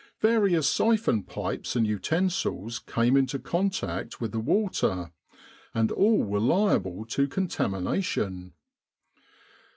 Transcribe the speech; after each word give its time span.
Various 0.21 0.67
syphon 0.67 1.21
pipes 1.21 1.75
and 1.75 1.85
utensils 1.85 2.79
came 2.79 3.15
into 3.15 3.37
contact 3.37 4.19
with 4.19 4.31
the 4.31 4.39
water, 4.39 5.11
and 5.75 5.91
all 5.91 6.23
were 6.23 6.39
liable 6.39 7.05
to 7.05 7.27
con 7.27 7.47
tamination. 7.47 8.53